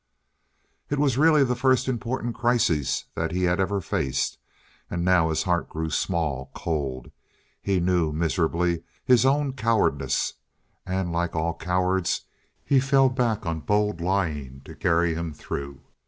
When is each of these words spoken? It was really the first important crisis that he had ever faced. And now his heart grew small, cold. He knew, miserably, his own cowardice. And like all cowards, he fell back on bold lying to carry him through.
It 0.89 0.97
was 0.97 1.15
really 1.19 1.43
the 1.43 1.55
first 1.55 1.87
important 1.87 2.33
crisis 2.33 3.05
that 3.13 3.31
he 3.31 3.43
had 3.43 3.59
ever 3.59 3.79
faced. 3.81 4.39
And 4.89 5.05
now 5.05 5.29
his 5.29 5.43
heart 5.43 5.69
grew 5.69 5.91
small, 5.91 6.49
cold. 6.55 7.11
He 7.61 7.79
knew, 7.79 8.11
miserably, 8.11 8.81
his 9.05 9.27
own 9.27 9.53
cowardice. 9.53 10.33
And 10.87 11.11
like 11.11 11.35
all 11.35 11.53
cowards, 11.55 12.21
he 12.65 12.79
fell 12.79 13.09
back 13.09 13.45
on 13.45 13.59
bold 13.59 14.01
lying 14.01 14.61
to 14.65 14.73
carry 14.73 15.13
him 15.13 15.33
through. 15.35 15.81